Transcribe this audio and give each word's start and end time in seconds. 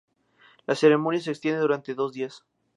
La 0.65 0.73
ceremonia 0.73 1.21
se 1.21 1.29
extiende 1.29 1.61
durante 1.61 1.93
dos 1.93 2.11
días. 2.11 2.43